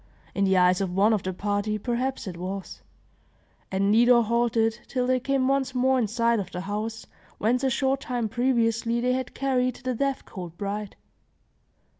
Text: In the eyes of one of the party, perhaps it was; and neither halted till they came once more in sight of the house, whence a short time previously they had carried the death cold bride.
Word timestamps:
In 0.33 0.45
the 0.45 0.57
eyes 0.57 0.81
of 0.81 0.91
one 0.95 1.13
of 1.13 1.21
the 1.21 1.31
party, 1.31 1.77
perhaps 1.77 2.25
it 2.25 2.35
was; 2.35 2.81
and 3.71 3.91
neither 3.91 4.19
halted 4.23 4.79
till 4.87 5.05
they 5.05 5.19
came 5.19 5.47
once 5.47 5.75
more 5.75 5.99
in 5.99 6.07
sight 6.07 6.39
of 6.39 6.49
the 6.49 6.61
house, 6.61 7.05
whence 7.37 7.63
a 7.63 7.69
short 7.69 7.99
time 7.99 8.27
previously 8.27 8.99
they 8.99 9.13
had 9.13 9.35
carried 9.35 9.75
the 9.75 9.93
death 9.93 10.25
cold 10.25 10.57
bride. 10.57 10.95